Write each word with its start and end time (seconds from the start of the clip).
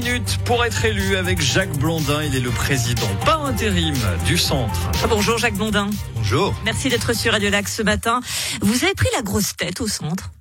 minutes 0.00 0.38
pour 0.44 0.62
être 0.62 0.84
élu 0.84 1.16
avec 1.16 1.40
Jacques 1.40 1.78
Blondin. 1.78 2.22
Il 2.22 2.36
est 2.36 2.40
le 2.40 2.50
président 2.50 3.08
par 3.24 3.46
intérim 3.46 3.94
du 4.26 4.36
centre. 4.36 4.90
Bonjour 5.08 5.38
Jacques 5.38 5.54
Blondin. 5.54 5.88
Bonjour. 6.14 6.54
Merci 6.66 6.90
d'être 6.90 7.14
sur 7.14 7.32
Radio 7.32 7.48
Lac 7.48 7.66
ce 7.66 7.80
matin. 7.82 8.20
Vous 8.60 8.84
avez 8.84 8.92
pris 8.92 9.08
la 9.16 9.22
grosse 9.22 9.56
tête 9.56 9.80
au 9.80 9.88
centre? 9.88 10.32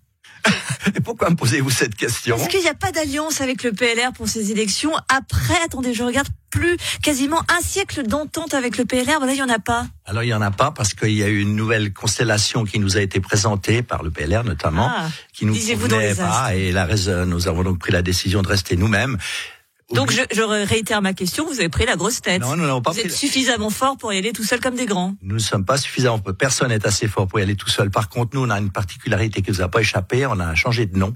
Et 0.95 0.99
pourquoi 0.99 1.29
me 1.29 1.35
posez-vous 1.35 1.69
cette 1.69 1.95
question? 1.95 2.35
Parce 2.37 2.49
qu'il 2.49 2.59
n'y 2.59 2.67
a 2.67 2.73
pas 2.73 2.91
d'alliance 2.91 3.39
avec 3.39 3.63
le 3.63 3.71
PLR 3.71 4.11
pour 4.13 4.27
ces 4.27 4.51
élections. 4.51 4.91
Après, 5.07 5.55
attendez, 5.63 5.93
je 5.93 6.03
regarde 6.03 6.27
plus 6.51 6.77
quasiment 7.01 7.41
un 7.49 7.61
siècle 7.61 8.03
d'entente 8.03 8.53
avec 8.53 8.77
le 8.77 8.85
PLR. 8.85 9.17
Voilà, 9.17 9.33
il 9.33 9.37
n'y 9.37 9.41
en 9.41 9.49
a 9.49 9.59
pas. 9.59 9.87
Alors 10.05 10.23
il 10.23 10.27
y 10.27 10.33
en 10.33 10.41
a 10.41 10.51
pas 10.51 10.71
parce 10.71 10.93
qu'il 10.93 11.11
y 11.11 11.23
a 11.23 11.27
eu 11.27 11.41
une 11.41 11.55
nouvelle 11.55 11.91
constellation 11.91 12.63
qui 12.63 12.79
nous 12.79 12.95
a 12.95 13.01
été 13.01 13.19
présentée 13.19 13.81
par 13.81 14.03
le 14.03 14.11
PLR 14.11 14.43
notamment, 14.43 14.91
Ah, 14.95 15.07
qui 15.33 15.45
nous 15.45 15.53
convenait 15.53 16.13
pas 16.13 16.55
et 16.55 16.71
la 16.71 16.85
raison, 16.85 17.25
nous 17.25 17.47
avons 17.47 17.63
donc 17.63 17.79
pris 17.79 17.91
la 17.91 18.03
décision 18.03 18.41
de 18.43 18.47
rester 18.47 18.77
nous-mêmes. 18.77 19.17
Donc 19.93 20.11
je, 20.11 20.21
je 20.31 20.41
réitère 20.41 21.01
ma 21.01 21.13
question. 21.13 21.45
Vous 21.45 21.59
avez 21.59 21.69
pris 21.69 21.85
la 21.85 21.95
grosse 21.95 22.21
tête. 22.21 22.41
Non, 22.41 22.55
nous 22.55 22.65
n'avons 22.65 22.81
pas 22.81 22.91
Vous 22.91 22.99
êtes 22.99 23.11
suffisamment 23.11 23.69
fort 23.69 23.97
pour 23.97 24.11
y 24.13 24.17
aller 24.17 24.31
tout 24.31 24.43
seul 24.43 24.59
comme 24.59 24.75
des 24.75 24.85
grands. 24.87 25.15
Nous 25.21 25.35
ne 25.35 25.39
sommes 25.39 25.65
pas 25.65 25.77
suffisamment, 25.77 26.19
personne 26.19 26.69
n'est 26.69 26.85
assez 26.87 27.07
fort 27.07 27.27
pour 27.27 27.39
y 27.39 27.43
aller 27.43 27.55
tout 27.55 27.69
seul. 27.69 27.91
Par 27.91 28.09
contre, 28.09 28.35
nous, 28.35 28.43
on 28.43 28.49
a 28.49 28.59
une 28.59 28.71
particularité 28.71 29.41
qui 29.41 29.51
nous 29.51 29.61
a 29.61 29.69
pas 29.69 29.81
échappé, 29.81 30.25
on 30.25 30.39
a 30.39 30.55
changé 30.55 30.87
de 30.87 30.97
nom. 30.97 31.13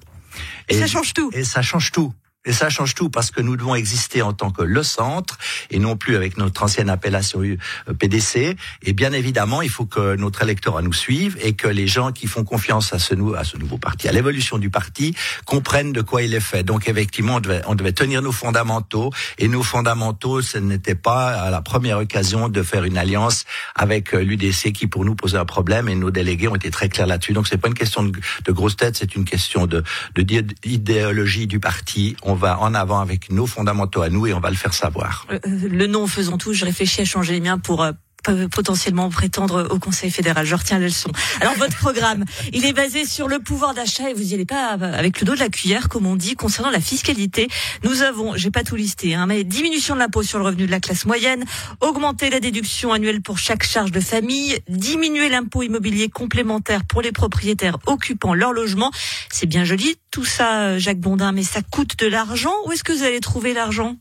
Et, 0.68 0.78
ça 0.78 0.86
change 0.86 1.14
tout. 1.14 1.32
Et 1.34 1.44
ça 1.44 1.62
change 1.62 1.92
tout. 1.92 2.14
Et 2.46 2.54
ça 2.54 2.70
change 2.70 2.96
tout 2.96 3.10
parce 3.10 3.32
que 3.32 3.42
nous 3.42 3.58
devons 3.58 3.76
exister 3.76 4.22
en 4.22 4.32
tant 4.32 4.50
que 4.50 4.64
le 4.64 4.82
centre 4.82 5.38
et 5.72 5.78
non 5.78 5.98
plus 5.98 6.16
avec 6.16 6.38
notre 6.38 6.64
ancienne 6.64 6.90
appellation 6.90 7.42
euh, 7.42 7.58
PDC. 7.94 8.56
Et 8.84 8.94
bien 8.94 9.12
évidemment, 9.12 9.62
il 9.62 9.70
faut 9.70 9.86
que 9.86 10.16
notre 10.16 10.42
électorat 10.42 10.82
nous 10.82 10.94
suive 10.94 11.38
et 11.42 11.54
que 11.54 11.68
les 11.68 11.86
gens 11.86 12.14
qui 12.14 12.28
font 12.28 12.46
confiance 12.46 12.94
à 12.94 13.00
ce, 13.00 13.14
nouveau 13.14 13.78
parti, 13.78 14.08
à 14.08 14.14
l'évolution 14.14 14.58
du 14.58 14.70
parti, 14.70 15.14
comprennent 15.44 15.92
de 15.92 16.02
quoi 16.02 16.22
il 16.22 16.34
est 16.34 16.40
fait. 16.40 16.64
Donc 16.64 16.88
effectivement, 16.88 17.42
on 17.68 17.76
devait, 17.76 17.92
tenir 17.92 18.22
nos 18.22 18.32
fondamentaux 18.32 19.12
et 19.38 19.50
nos 19.50 19.62
fondamentaux, 19.62 20.42
ce 20.42 20.58
n'était 20.60 20.96
pas 20.96 21.32
à 21.32 21.50
la 21.50 21.62
première 21.62 21.98
occasion 21.98 22.48
de 22.48 22.64
faire 22.64 22.86
une 22.86 22.98
alliance 22.98 23.44
avec 23.76 24.14
euh, 24.14 24.24
l'UDC 24.24 24.72
qui 24.72 24.88
pour 24.88 25.04
nous 25.04 25.16
posait 25.16 25.38
un 25.38 25.46
problème 25.46 25.90
et 25.90 25.96
nos 25.96 26.10
délégués 26.10 26.48
ont 26.48 26.56
été 26.56 26.72
très 26.72 26.88
clairs 26.88 27.08
là-dessus. 27.08 27.34
Donc 27.34 27.50
c'est 27.50 27.58
pas 27.58 27.68
une 27.68 27.74
question 27.74 28.02
de, 28.04 28.52
grosse 28.52 28.78
tête, 28.78 28.96
c'est 28.96 29.16
une 29.16 29.26
question 29.26 29.68
de, 29.68 29.84
de 30.16 30.22
di- 30.22 30.56
idéologie 30.64 31.46
du 31.46 31.60
parti. 31.60 32.16
Va 32.36 32.60
en 32.60 32.74
avant 32.74 33.00
avec 33.00 33.32
nos 33.32 33.46
fondamentaux 33.46 34.02
à 34.02 34.10
nous 34.10 34.28
et 34.28 34.34
on 34.34 34.40
va 34.40 34.50
le 34.50 34.56
faire 34.56 34.74
savoir. 34.74 35.26
Euh, 35.32 35.40
Le 35.46 35.88
nom 35.88 36.08
faisant 36.08 36.38
tout, 36.38 36.54
je 36.54 36.66
réfléchis 36.66 37.02
à 37.02 37.06
changer 37.06 37.34
les 37.34 37.40
miens 37.42 37.58
pour 37.58 37.84
euh, 37.84 37.92
potentiellement 38.52 39.10
prétendre 39.10 39.68
au 39.72 39.80
Conseil 39.80 40.12
fédéral. 40.12 40.46
Je 40.46 40.56
retiens 40.56 40.80
la 40.80 40.88
leçon. 40.88 41.12
Alors 41.42 41.56
votre 41.56 41.78
programme, 41.78 42.26
il 42.54 42.66
est 42.66 42.74
basé 42.74 43.06
sur 43.06 43.28
le 43.28 43.40
pouvoir 43.40 43.74
d'achat 43.74 44.10
et 44.10 44.14
vous 44.14 44.32
y 44.32 44.34
allez 44.34 44.46
pas 44.46 44.68
avec 44.68 45.20
le 45.20 45.26
dos 45.26 45.36
de 45.36 45.40
la 45.40 45.50
cuillère, 45.50 45.90
comme 45.90 46.06
on 46.06 46.16
dit, 46.16 46.36
concernant 46.36 46.70
la 46.70 46.82
fiscalité. 46.82 47.48
Nous 47.84 48.02
avons, 48.02 48.36
j'ai 48.36 48.52
pas 48.52 48.64
tout 48.64 48.76
listé, 48.76 49.16
hein, 49.16 49.26
mais 49.26 49.44
diminution 49.44 49.96
de 49.96 50.00
l'impôt 50.00 50.24
sur 50.24 50.40
le 50.40 50.46
revenu 50.46 50.66
de 50.66 50.72
la 50.72 50.80
classe 50.80 51.06
moyenne, 51.06 51.46
augmenter 51.82 52.30
la 52.30 52.40
déduction 52.40 52.94
annuelle 52.94 53.22
pour 53.22 53.38
chaque 53.38 53.64
charge 53.64 53.92
de 53.92 54.00
famille, 54.00 54.60
diminuer 54.68 55.30
l'impôt 55.30 55.64
immobilier 55.64 56.10
complémentaire 56.10 56.86
pour 56.86 57.02
les 57.02 57.12
propriétaires 57.12 57.78
occupant 57.86 58.34
leur 58.34 58.54
logement. 58.54 58.92
C'est 59.32 59.46
bien 59.46 59.64
joli 59.64 59.96
tout 60.12 60.26
ça, 60.26 60.62
euh, 60.62 60.80
Jacques 60.80 61.00
Bondin, 61.00 61.32
mais 61.32 61.44
ça 61.44 61.62
coûte 61.62 61.98
de 62.00 62.08
l'argent. 62.08 62.54
Où 62.66 62.72
est-ce 62.72 62.84
que 62.84 62.92
vous 62.92 63.04
allez 63.04 63.20
trouver 63.20 63.54
l'argent? 63.54 63.96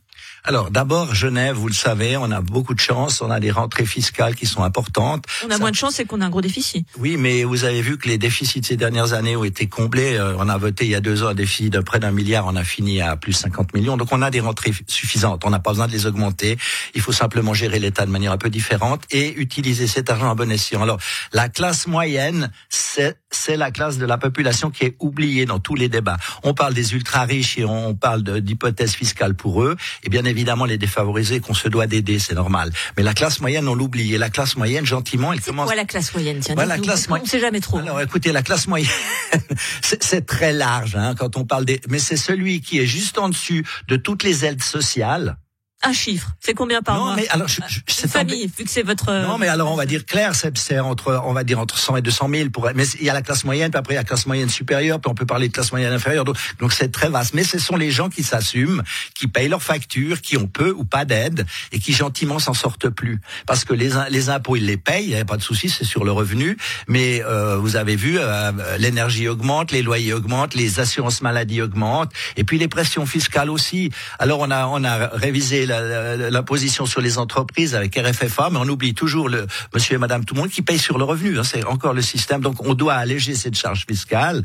Alors 0.45 0.71
d'abord, 0.71 1.15
Genève, 1.15 1.57
vous 1.57 1.69
le 1.69 1.75
savez, 1.75 2.17
on 2.17 2.31
a 2.31 2.41
beaucoup 2.41 2.75
de 2.75 2.81
chance, 2.81 3.21
on 3.21 3.31
a 3.31 3.41
des 3.41 3.51
rentrées 3.51 3.85
fiscales 3.87 4.35
qui 4.35 4.47
sont 4.47 4.63
importantes. 4.63 5.25
On 5.45 5.51
a 5.51 5.55
Ça- 5.55 5.59
moins 5.59 5.71
de 5.71 5.77
chance 5.77 5.99
et 6.01 6.05
qu'on 6.05 6.21
a 6.21 6.27
un 6.27 6.31
gros 6.31 6.41
déficit. 6.41 6.87
Oui, 6.99 7.17
mais 7.17 7.45
vous 7.45 7.65
avez 7.65 7.83
vu 7.83 7.99
que 7.99 8.09
les 8.09 8.19
déficits 8.19 8.61
de 8.61 8.67
ces 8.67 8.77
dernières 8.77 9.13
années 9.13 9.37
ont 9.37 9.45
été 9.45 9.67
comblés. 9.67 10.15
Euh, 10.17 10.35
on 10.39 10.49
a 10.49 10.57
voté 10.57 10.85
il 10.85 10.91
y 10.91 10.95
a 10.95 11.01
deux 11.01 11.23
ans 11.23 11.29
un 11.29 11.35
déficit 11.35 11.73
de 11.73 11.81
près 11.81 11.99
d'un 11.99 12.11
milliard, 12.13 12.47
on 12.47 12.57
a 12.57 12.65
fini 12.65 13.01
à 13.03 13.17
plus 13.17 13.33
50 13.33 13.75
millions. 13.75 13.97
Donc 13.97 14.09
on 14.13 14.23
a 14.23 14.31
des 14.31 14.41
rentrées 14.41 14.73
suffisantes, 14.87 15.45
on 15.45 15.51
n'a 15.51 15.59
pas 15.61 15.71
besoin 15.71 15.87
de 15.87 15.93
les 15.93 16.07
augmenter. 16.07 16.57
Il 16.95 17.01
faut 17.01 17.13
simplement 17.13 17.53
gérer 17.55 17.79
l'État 17.79 18.07
de 18.07 18.11
manière 18.11 18.33
un 18.33 18.39
peu 18.39 18.51
différente 18.51 19.03
et 19.11 19.35
utiliser 19.39 19.87
cet 19.87 20.09
argent 20.11 20.31
à 20.31 20.35
bon 20.35 20.51
escient. 20.51 20.83
Alors 20.83 20.99
la 21.33 21.49
classe 21.49 21.87
moyenne, 21.87 22.51
c'est 22.69 23.17
c'est 23.31 23.59
la 23.59 23.71
classe 23.71 23.99
de 23.99 24.07
la 24.07 24.17
population 24.17 24.71
qui 24.71 24.85
est 24.85 24.97
oubliée 25.01 25.45
dans 25.45 25.59
tous 25.59 25.75
les 25.75 25.91
débats. 25.91 26.17
On 26.45 26.55
parle 26.55 26.73
des 26.73 26.95
ultra 26.95 27.25
riches 27.25 27.59
et 27.59 27.65
on 27.67 27.95
parle 27.95 28.23
de- 28.23 28.39
d'hypothèses 28.39 28.95
fiscales 28.95 29.35
pour 29.35 29.63
eux. 29.63 29.77
Et 30.03 30.08
bien 30.09 30.25
évidemment 30.25 30.65
les 30.65 30.79
défavorisés 30.79 31.41
qu'on 31.41 31.55
se 31.55 31.69
doit 31.69 31.87
d'aider, 31.87 32.19
c'est 32.19 32.35
normal. 32.35 32.73
Mais 32.97 33.03
la 33.03 33.15
classe 33.15 33.41
moyenne, 33.41 33.69
on 33.69 33.75
l'oublie. 33.75 34.15
Et 34.15 34.19
la 34.19 34.31
classe 34.31 34.57
moyenne, 34.57 34.87
gentiment, 34.87 35.33
elle 35.33 35.41
C'est 35.41 35.51
commence. 35.51 35.67
quoi 35.67 35.75
la 35.75 35.85
classe 35.85 36.13
moyenne 36.15 36.39
tiens, 36.41 36.55
classe 36.79 37.07
qu'on 37.07 37.11
moyenne. 37.11 37.25
ne 37.25 37.31
sait 37.31 37.41
jamais 37.41 37.61
trop. 37.61 37.79
Alors 37.79 38.01
écoutez, 38.01 38.33
la 38.33 38.43
classe 38.43 38.67
moyenne, 38.67 38.91
c'est 39.83 40.03
c'est 40.03 40.27
très 40.27 40.53
large 40.53 40.97
hein, 40.97 41.15
quand 41.19 41.37
on 41.37 41.45
parle 41.45 41.65
des... 41.65 41.81
Mais 41.89 41.99
c'est 41.99 42.17
celui 42.17 42.61
qui 42.61 42.79
est 42.79 42.87
juste 42.87 43.19
en 43.19 43.29
dessus 43.29 43.65
de 43.89 43.97
toutes 43.97 44.23
les 44.23 44.45
aides 44.45 44.63
sociales. 44.63 45.37
Un 45.85 45.93
chiffre, 45.93 46.31
c'est 46.41 46.55
combien 46.55 46.83
par 46.83 46.97
non, 46.97 47.05
mois 47.05 47.15
mais 47.17 47.29
alors, 47.29 47.47
je, 47.47 47.61
je- 47.69 47.79
Une 47.79 47.83
c'est 47.87 48.09
famille, 48.11 48.51
vu 48.59 48.65
que 48.65 48.71
c'est 48.71 48.83
votre. 48.83 49.11
euh, 49.11 49.23
Non, 49.23 49.39
mais 49.39 49.47
alors 49.47 49.71
on 49.71 49.77
va 49.77 49.87
dire 49.87 50.05
clair, 50.05 50.33
c'est 50.35 50.81
entre, 50.81 51.23
on 51.25 51.33
va 51.33 51.45
dire 51.45 51.61
entre 51.61 51.79
100 51.79 51.99
et 51.99 52.03
200 52.03 52.29
000 52.35 52.51
pour. 52.51 52.69
Mais 52.75 52.85
il 52.99 53.05
y 53.07 53.11
a 53.11 53.13
la 53.15 53.23
classe 53.23 53.45
moyenne, 53.45 53.71
puis 53.71 53.79
après 53.79 53.95
il 53.95 53.97
y 53.97 53.99
a 53.99 54.01
la 54.01 54.05
classe 54.09 54.27
moyenne 54.27 54.49
supérieure, 54.49 54.99
puis 55.01 55.09
on 55.09 55.15
peut 55.15 55.25
parler 55.25 55.47
de 55.47 55.53
classe 55.53 55.71
moyenne 55.71 55.93
inférieure. 55.93 56.25
Donc 56.25 56.37
donc 56.59 56.73
c'est 56.73 56.91
très 56.91 57.09
vaste. 57.09 57.33
Mais 57.35 57.45
ce 57.45 57.61
sont 57.61 57.77
les 57.77 57.93
gens 57.93 58.09
qui 58.09 58.25
s'assument, 58.25 58.83
qui 59.15 59.29
payent 59.29 59.47
leurs 59.49 59.63
factures, 59.63 60.21
qui 60.21 60.37
ont 60.37 60.49
peu 60.49 60.73
ou 60.77 60.85
pas 60.85 61.05
d'aide 61.05 61.47
et 61.71 61.79
qui 61.79 61.93
gentiment 61.93 62.41
s'en 62.41 62.55
sortent 62.55 62.89
plus. 62.89 63.21
Parce 63.47 63.65
que 63.65 63.73
les 63.73 63.91
les 64.11 64.31
impôts 64.31 64.57
ils 64.57 64.67
les 64.67 64.79
payent, 64.79 65.05
il 65.05 65.15
n'y 65.15 65.21
a 65.21 65.25
pas 65.25 65.37
de 65.37 65.43
souci, 65.45 65.69
c'est 65.69 65.85
sur 65.85 66.03
le 66.03 66.11
revenu. 66.11 66.57
Mais 66.89 67.23
euh, 67.25 67.57
vous 67.57 67.77
avez 67.77 67.95
vu, 67.95 68.17
euh, 68.19 68.51
l'énergie 68.79 69.29
augmente, 69.29 69.71
les 69.71 69.83
loyers 69.83 70.13
augmentent, 70.13 70.55
les 70.55 70.81
assurances 70.81 71.23
maladie 71.23 71.63
augmentent, 71.63 72.11
et 72.37 72.43
puis 72.43 72.59
les 72.59 72.67
pressions 72.69 73.07
fiscales 73.07 73.49
aussi. 73.49 73.91
Alors 74.19 74.41
on 74.41 74.51
a 74.51 74.67
on 74.67 74.83
a 74.83 75.07
révisé 75.13 75.67
la, 75.69 76.17
la, 76.17 76.31
la 76.31 76.43
position 76.43 76.87
sur 76.87 77.01
les 77.01 77.19
entreprises 77.19 77.75
avec 77.75 77.95
RFFA, 77.97 78.49
mais 78.51 78.59
on 78.59 78.69
oublie 78.69 78.95
toujours 78.95 79.29
le 79.29 79.47
monsieur 79.75 79.95
et 79.95 79.99
madame 79.99 80.25
tout 80.25 80.35
le 80.35 80.41
monde 80.41 80.51
qui 80.51 80.63
paye 80.63 80.79
sur 80.79 80.99
le 80.99 81.05
revenu. 81.05 81.39
hein, 81.39 81.45
c'est 81.45 81.65
encore 81.67 81.95
le 81.95 82.03
système. 82.03 82.41
Donc 82.41 82.65
on 82.67 82.75
doit 82.75 82.95
alléger 82.95 83.35
cette 83.35 83.57
charge 83.57 83.85
fiscale. 83.87 84.43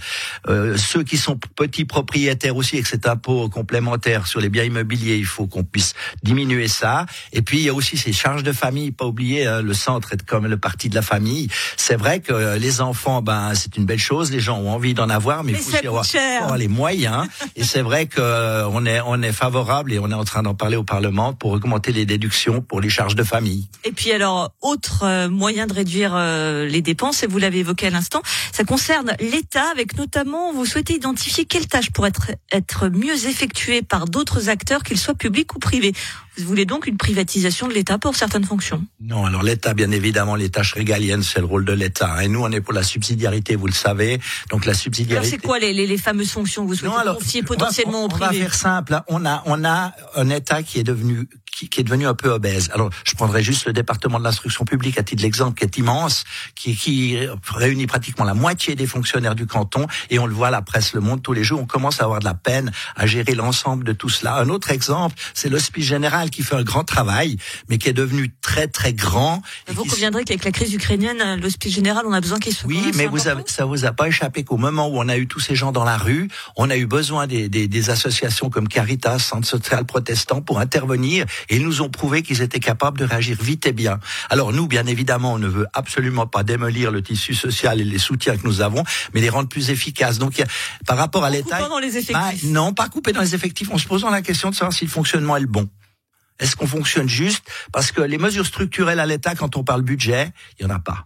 Euh, 0.47 0.77
ceux 0.77 1.03
qui 1.03 1.17
sont 1.17 1.37
petits 1.55 1.85
propriétaires 1.85 2.55
aussi 2.55 2.75
avec 2.75 2.87
cet 2.87 3.07
impôt 3.07 3.49
complémentaire 3.49 4.27
sur 4.27 4.39
les 4.39 4.49
biens 4.49 4.63
immobiliers, 4.63 5.15
il 5.17 5.25
faut 5.25 5.47
qu'on 5.47 5.63
puisse 5.63 5.93
diminuer 6.23 6.67
ça. 6.67 7.05
Et 7.31 7.41
puis 7.41 7.59
il 7.59 7.63
y 7.63 7.69
a 7.69 7.73
aussi 7.73 7.97
ces 7.97 8.13
charges 8.13 8.43
de 8.43 8.51
famille. 8.51 8.91
Pas 8.91 9.05
oublier, 9.05 9.47
hein, 9.47 9.61
le 9.61 9.73
centre 9.73 10.13
est 10.13 10.23
comme 10.25 10.47
le 10.47 10.57
parti 10.57 10.89
de 10.89 10.95
la 10.95 11.01
famille. 11.01 11.47
C'est 11.77 11.95
vrai 11.95 12.19
que 12.19 12.33
euh, 12.33 12.57
les 12.57 12.81
enfants, 12.81 13.21
ben 13.21 13.53
c'est 13.55 13.77
une 13.77 13.85
belle 13.85 13.99
chose. 13.99 14.31
Les 14.31 14.39
gens 14.39 14.57
ont 14.59 14.71
envie 14.71 14.93
d'en 14.93 15.09
avoir, 15.09 15.43
mais, 15.43 15.53
Mais 15.53 15.59
il 15.59 15.63
faut 15.63 15.87
avoir, 15.87 16.05
avoir 16.41 16.57
les 16.57 16.67
moyens. 16.67 17.27
et 17.55 17.63
c'est 17.63 17.81
vrai 17.81 18.07
que 18.07 18.19
euh, 18.21 18.67
on 18.69 18.85
est 18.85 19.01
on 19.05 19.21
est 19.21 19.31
favorable 19.31 19.93
et 19.93 19.99
on 19.99 20.09
est 20.09 20.13
en 20.15 20.23
train 20.23 20.43
d'en 20.43 20.55
parler 20.55 20.75
au 20.77 20.83
Parlement 20.83 21.12
pour 21.39 21.51
augmenter 21.51 21.91
les 21.91 22.05
déductions 22.05 22.61
pour 22.61 22.81
les 22.81 22.89
charges 22.89 23.15
de 23.15 23.23
famille. 23.23 23.67
Et 23.83 23.91
puis 23.91 24.11
alors, 24.11 24.51
autre 24.61 25.03
euh, 25.03 25.29
moyen 25.29 25.67
de 25.67 25.73
réduire 25.73 26.13
euh, 26.15 26.65
les 26.65 26.81
dépenses, 26.81 27.21
et 27.23 27.27
vous 27.27 27.37
l'avez 27.37 27.59
évoqué 27.59 27.87
à 27.87 27.89
l'instant, 27.91 28.21
ça 28.51 28.63
concerne 28.63 29.15
l'État, 29.19 29.69
avec 29.71 29.97
notamment, 29.97 30.51
vous 30.53 30.65
souhaitez 30.65 30.95
identifier 30.95 31.45
quelles 31.45 31.67
tâches 31.67 31.91
pourraient 31.91 32.09
être, 32.09 32.31
être 32.51 32.89
mieux 32.89 33.27
effectuées 33.27 33.81
par 33.83 34.05
d'autres 34.05 34.49
acteurs, 34.49 34.83
qu'ils 34.83 34.99
soient 34.99 35.13
publics 35.15 35.53
ou 35.55 35.59
privés. 35.59 35.93
Vous 36.37 36.45
voulez 36.45 36.65
donc 36.65 36.87
une 36.87 36.97
privatisation 36.97 37.67
de 37.67 37.73
l'État 37.73 37.99
pour 37.99 38.15
certaines 38.15 38.43
fonctions? 38.43 38.83
Non, 38.99 39.25
alors 39.25 39.43
l'État, 39.43 39.75
bien 39.75 39.91
évidemment, 39.91 40.33
les 40.35 40.49
tâches 40.49 40.73
régaliennes, 40.73 41.21
c'est 41.21 41.39
le 41.39 41.45
rôle 41.45 41.63
de 41.63 41.73
l'État. 41.73 42.23
Et 42.23 42.27
nous, 42.27 42.41
on 42.41 42.51
est 42.51 42.59
pour 42.61 42.73
la 42.73 42.81
subsidiarité, 42.81 43.55
vous 43.55 43.67
le 43.67 43.73
savez. 43.73 44.19
Donc 44.49 44.65
la 44.65 44.71
Alors 44.71 44.81
subsidiarité. 44.81 45.29
c'est 45.29 45.37
quoi 45.37 45.59
les, 45.59 45.73
les, 45.73 45.85
les 45.85 45.97
fameuses 45.99 46.31
fonctions 46.31 46.63
que 46.63 46.69
vous 46.69 46.75
souhaitez 46.75 46.95
confier 47.13 47.41
on 47.41 47.43
va- 47.43 47.47
potentiellement 47.55 47.99
on, 47.99 48.07
au 48.07 48.11
on 48.11 48.17
va 48.17 48.27
privé 48.29 48.41
faire 48.41 48.55
simple. 48.55 48.99
On 49.09 49.27
a, 49.27 49.43
on 49.45 49.63
a 49.63 49.93
un 50.15 50.29
État 50.31 50.63
qui 50.63 50.79
est 50.79 50.83
devenu, 50.83 51.02
devenu 51.09 51.27
qui, 51.55 51.69
qui 51.69 51.81
est 51.81 51.83
devenu 51.83 52.07
un 52.07 52.13
peu 52.13 52.29
obèse. 52.29 52.69
Alors, 52.73 52.89
je 53.03 53.13
prendrai 53.13 53.43
juste 53.43 53.65
le 53.65 53.73
département 53.73 54.19
de 54.19 54.23
l'instruction 54.23 54.65
publique 54.65 54.97
à 54.97 55.03
titre 55.03 55.21
d'exemple, 55.21 55.57
qui 55.57 55.65
est 55.65 55.77
immense, 55.77 56.23
qui, 56.55 56.75
qui 56.75 57.17
réunit 57.53 57.87
pratiquement 57.87 58.25
la 58.25 58.33
moitié 58.33 58.75
des 58.75 58.87
fonctionnaires 58.87 59.35
du 59.35 59.45
canton. 59.45 59.87
Et 60.09 60.19
on 60.19 60.25
le 60.25 60.33
voit, 60.33 60.49
la 60.49 60.61
presse 60.61 60.93
le 60.93 60.99
montre 61.01 61.21
tous 61.21 61.33
les 61.33 61.43
jours. 61.43 61.59
On 61.61 61.65
commence 61.65 62.01
à 62.01 62.05
avoir 62.05 62.19
de 62.19 62.25
la 62.25 62.33
peine 62.33 62.71
à 62.95 63.05
gérer 63.05 63.35
l'ensemble 63.35 63.83
de 63.83 63.93
tout 63.93 64.09
cela. 64.09 64.35
Un 64.35 64.49
autre 64.49 64.71
exemple, 64.71 65.15
c'est 65.33 65.49
l'hospice 65.49 65.85
général 65.85 66.29
qui 66.29 66.43
fait 66.43 66.55
un 66.55 66.63
grand 66.63 66.83
travail, 66.83 67.37
mais 67.69 67.77
qui 67.77 67.89
est 67.89 67.93
devenu 67.93 68.33
très 68.41 68.67
très 68.67 68.93
grand. 68.93 69.41
et 69.67 69.73
Vous 69.73 69.85
conviendrez 69.85 70.23
qu'avec 70.23 70.43
la 70.43 70.51
crise 70.51 70.73
ukrainienne, 70.73 71.39
l'hospice 71.39 71.73
général, 71.73 72.05
on 72.07 72.13
a 72.13 72.21
besoin 72.21 72.39
qu'il 72.39 72.53
soit 72.53 72.67
oui, 72.67 72.91
mais 72.95 73.05
vous 73.05 73.27
avez, 73.27 73.43
ça 73.47 73.65
vous 73.65 73.85
a 73.85 73.91
pas 73.91 74.07
échappé 74.07 74.43
qu'au 74.43 74.57
moment 74.57 74.87
où 74.87 74.97
on 74.97 75.09
a 75.09 75.17
eu 75.17 75.27
tous 75.27 75.39
ces 75.39 75.55
gens 75.55 75.71
dans 75.71 75.83
la 75.83 75.97
rue, 75.97 76.29
on 76.55 76.69
a 76.69 76.77
eu 76.77 76.85
besoin 76.85 77.27
des, 77.27 77.49
des, 77.49 77.67
des 77.67 77.89
associations 77.89 78.49
comme 78.49 78.67
Caritas, 78.67 79.19
Centre 79.19 79.47
social 79.47 79.85
protestant 79.85 80.41
pour 80.41 80.59
intervenir 80.59 81.25
et 81.49 81.57
ils 81.57 81.63
nous 81.63 81.81
ont 81.81 81.89
prouvé 81.89 82.21
qu'ils 82.23 82.41
étaient 82.41 82.59
capables 82.59 82.97
de 82.97 83.05
réagir 83.05 83.37
vite 83.41 83.65
et 83.65 83.73
bien. 83.73 83.99
Alors 84.29 84.53
nous, 84.53 84.67
bien 84.67 84.85
évidemment, 84.85 85.33
on 85.33 85.39
ne 85.39 85.47
veut 85.47 85.67
absolument 85.73 86.27
pas 86.27 86.43
démolir 86.43 86.91
le 86.91 87.01
tissu 87.01 87.33
social 87.33 87.79
et 87.81 87.83
les 87.83 87.97
soutiens 87.97 88.37
que 88.37 88.45
nous 88.45 88.61
avons, 88.61 88.83
mais 89.13 89.21
les 89.21 89.29
rendre 89.29 89.49
plus 89.49 89.69
efficaces. 89.69 90.17
Donc, 90.19 90.39
a- 90.39 90.45
par 90.85 90.97
rapport 90.97 91.23
à 91.23 91.29
l'État, 91.29 91.57
coupant 91.57 91.69
dans 91.69 91.79
les 91.79 91.97
effectifs. 91.97 92.13
bah, 92.13 92.31
non, 92.49 92.73
pas 92.73 92.89
couper 92.89 93.11
dans 93.11 93.21
les 93.21 93.35
effectifs, 93.35 93.69
en 93.71 93.77
se 93.77 93.87
posant 93.87 94.09
la 94.09 94.21
question 94.21 94.49
de 94.49 94.55
savoir 94.55 94.73
si 94.73 94.85
le 94.85 94.91
fonctionnement 94.91 95.37
est 95.37 95.41
le 95.41 95.47
bon. 95.47 95.69
Est-ce 96.39 96.55
qu'on 96.55 96.67
fonctionne 96.67 97.07
juste? 97.07 97.45
Parce 97.71 97.91
que 97.91 98.01
les 98.01 98.17
mesures 98.17 98.45
structurelles 98.45 98.99
à 98.99 99.05
l'État, 99.05 99.35
quand 99.35 99.55
on 99.55 99.63
parle 99.63 99.83
budget, 99.83 100.31
il 100.59 100.63
y 100.63 100.65
en 100.65 100.73
a 100.73 100.79
pas. 100.79 101.05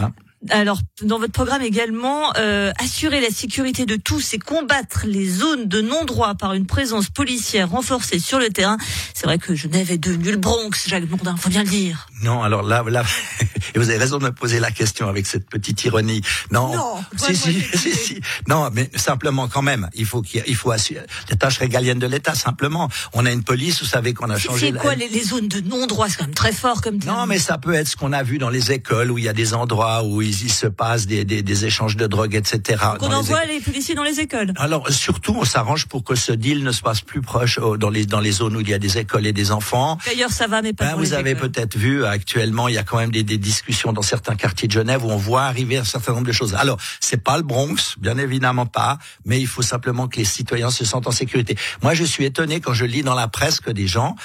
Hein? 0.00 0.12
Alors, 0.50 0.78
dans 1.02 1.18
votre 1.18 1.32
programme 1.32 1.62
également, 1.62 2.32
euh, 2.38 2.72
assurer 2.78 3.20
la 3.20 3.30
sécurité 3.30 3.86
de 3.86 3.96
tous 3.96 4.34
et 4.34 4.38
combattre 4.38 5.02
les 5.06 5.28
zones 5.28 5.66
de 5.68 5.80
non-droit 5.80 6.34
par 6.34 6.54
une 6.54 6.66
présence 6.66 7.08
policière 7.10 7.70
renforcée 7.70 8.18
sur 8.18 8.38
le 8.38 8.48
terrain. 8.50 8.76
C'est 9.14 9.26
vrai 9.26 9.38
que 9.38 9.54
Genève 9.54 9.90
est 9.90 9.98
devenue 9.98 10.30
le 10.30 10.36
Bronx, 10.36 10.70
Jacques 10.88 11.06
Bourdin, 11.06 11.36
faut 11.36 11.50
bien 11.50 11.62
le 11.64 11.68
dire. 11.68 12.06
Non, 12.22 12.42
alors 12.42 12.62
là, 12.62 12.82
là, 12.88 13.04
et 13.74 13.78
vous 13.78 13.88
avez 13.90 13.98
raison 13.98 14.18
de 14.18 14.24
me 14.24 14.32
poser 14.32 14.60
la 14.60 14.70
question 14.70 15.08
avec 15.08 15.26
cette 15.26 15.48
petite 15.48 15.84
ironie. 15.84 16.20
Non, 16.50 16.74
Non, 16.74 17.04
si, 17.16 17.36
si, 17.36 17.60
si, 17.74 17.92
si, 17.94 18.20
non, 18.48 18.70
mais 18.72 18.90
simplement 18.94 19.48
quand 19.48 19.62
même, 19.62 19.88
il 19.94 20.06
faut 20.06 20.22
qu'il, 20.22 20.42
il 20.46 20.56
faut 20.56 20.70
assurer 20.70 21.00
la 21.30 21.36
tâche 21.36 21.58
régalienne 21.58 21.98
de 21.98 22.06
l'État. 22.06 22.34
Simplement, 22.34 22.88
on 23.12 23.26
a 23.26 23.32
une 23.32 23.42
police, 23.44 23.80
vous 23.80 23.86
savez 23.88 24.14
qu'on 24.14 24.30
a 24.30 24.38
changé. 24.38 24.66
C'est 24.66 24.72
la- 24.72 24.80
quoi 24.80 24.94
les, 24.94 25.08
les 25.08 25.22
zones 25.22 25.48
de 25.48 25.60
non-droit? 25.60 26.08
C'est 26.08 26.16
quand 26.18 26.24
même 26.24 26.34
très 26.34 26.52
fort 26.52 26.80
comme 26.82 26.98
terme. 26.98 27.16
Non, 27.16 27.26
mais 27.26 27.38
ça 27.38 27.58
peut 27.58 27.74
être 27.74 27.88
ce 27.88 27.96
qu'on 27.96 28.12
a 28.12 28.22
vu 28.22 28.38
dans 28.38 28.50
les 28.50 28.72
écoles 28.72 29.10
où 29.10 29.18
il 29.18 29.24
y 29.24 29.28
a 29.28 29.32
des 29.32 29.54
endroits 29.54 30.02
où 30.04 30.22
il, 30.22 30.35
il 30.42 30.52
se 30.52 30.66
passe 30.66 31.06
des, 31.06 31.24
des, 31.24 31.42
des 31.42 31.64
échanges 31.64 31.96
de 31.96 32.06
drogue, 32.06 32.34
etc. 32.34 32.82
Qu'on 32.98 33.08
les 33.08 33.14
envoie 33.14 33.44
écoles. 33.44 33.54
les 33.54 33.60
policiers 33.60 33.94
dans 33.94 34.02
les 34.02 34.20
écoles. 34.20 34.52
Alors 34.56 34.90
surtout, 34.90 35.34
on 35.38 35.44
s'arrange 35.44 35.86
pour 35.86 36.04
que 36.04 36.14
ce 36.14 36.32
deal 36.32 36.62
ne 36.64 36.72
se 36.72 36.82
passe 36.82 37.00
plus 37.00 37.20
proche 37.20 37.58
dans 37.78 37.90
les 37.90 38.06
dans 38.06 38.20
les 38.20 38.32
zones 38.32 38.56
où 38.56 38.60
il 38.60 38.68
y 38.68 38.74
a 38.74 38.78
des 38.78 38.98
écoles 38.98 39.26
et 39.26 39.32
des 39.32 39.50
enfants. 39.52 39.98
D'ailleurs, 40.06 40.30
ça 40.30 40.46
va, 40.46 40.62
mais 40.62 40.72
pas 40.72 40.84
Ben, 40.84 40.90
pour 40.92 40.98
vous 41.00 41.04
les 41.04 41.14
avez 41.14 41.34
peut-être 41.34 41.76
vu 41.76 42.04
actuellement, 42.04 42.68
il 42.68 42.74
y 42.74 42.78
a 42.78 42.82
quand 42.82 42.98
même 42.98 43.10
des, 43.10 43.22
des 43.22 43.38
discussions 43.38 43.92
dans 43.92 44.02
certains 44.02 44.36
quartiers 44.36 44.68
de 44.68 44.72
Genève 44.72 45.04
où 45.04 45.10
on 45.10 45.16
voit 45.16 45.44
arriver 45.44 45.76
un 45.76 45.84
certain 45.84 46.12
nombre 46.12 46.26
de 46.26 46.32
choses. 46.32 46.54
Alors, 46.54 46.78
c'est 47.00 47.22
pas 47.22 47.36
le 47.36 47.42
Bronx, 47.42 47.96
bien 47.98 48.18
évidemment 48.18 48.66
pas, 48.66 48.98
mais 49.24 49.40
il 49.40 49.46
faut 49.46 49.62
simplement 49.62 50.08
que 50.08 50.16
les 50.16 50.24
citoyens 50.24 50.70
se 50.70 50.84
sentent 50.84 51.06
en 51.06 51.12
sécurité. 51.12 51.56
Moi, 51.82 51.94
je 51.94 52.04
suis 52.04 52.24
étonné 52.24 52.60
quand 52.60 52.74
je 52.74 52.84
lis 52.84 53.02
dans 53.02 53.14
la 53.14 53.28
presse 53.28 53.60
que 53.60 53.70
des 53.70 53.86
gens 53.86 54.16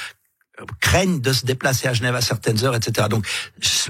craignent 0.79 1.21
de 1.21 1.33
se 1.33 1.45
déplacer 1.45 1.87
à 1.87 1.93
Genève 1.93 2.15
à 2.15 2.21
certaines 2.21 2.63
heures, 2.63 2.75
etc. 2.75 3.07
Donc, 3.09 3.25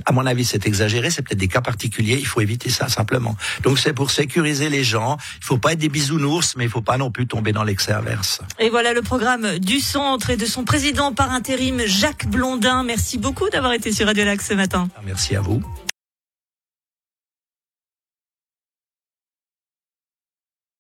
à 0.06 0.12
mon 0.12 0.26
avis, 0.26 0.46
c'est 0.46 0.66
exagéré. 0.66 1.10
C'est 1.10 1.22
peut-être 1.22 1.40
des 1.40 1.48
cas 1.48 1.62
particuliers. 1.62 2.18
Il 2.20 2.28
faut 2.28 2.42
éviter 2.42 2.70
ça 2.70 2.90
simplement. 2.90 3.36
Donc, 3.64 3.80
c'est 3.80 3.94
pour 3.94 4.12
sécuriser 4.12 4.70
les 4.70 4.84
gens. 4.84 5.18
Il 5.40 5.46
faut 5.46 5.58
pas 5.58 5.74
être 5.74 5.80
des 5.80 5.90
bisounours, 5.90 6.56
mais 6.56 6.66
il 6.66 6.70
faut 6.70 6.82
pas 6.82 6.98
non 6.98 7.12
plus 7.12 7.28
tomber 7.28 7.52
dans 7.52 7.64
l'excès 7.64 7.92
inverse. 7.92 8.42
Et 8.60 8.70
voilà 8.70 8.94
le 8.94 9.02
programme 9.02 9.60
du 9.60 9.80
centre 9.80 10.30
et 10.30 10.38
de 10.38 10.46
son 10.46 10.64
président 10.64 11.14
par 11.14 11.32
intérim, 11.32 11.82
Jacques 11.86 12.28
Blondin. 12.28 12.84
Merci 12.84 13.18
beaucoup 13.18 13.50
d'avoir 13.50 13.74
été 13.74 13.92
sur 13.92 14.08
Radio 14.08 14.26
Lac 14.26 14.42
ce 14.42 14.54
matin. 14.54 14.88
Merci 15.06 15.36
à 15.36 15.42
vous. 15.42 15.62